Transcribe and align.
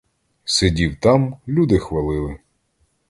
Сидів 0.45 0.95
там, 0.99 1.37
люди 1.47 1.79
хвалили. 1.79 2.39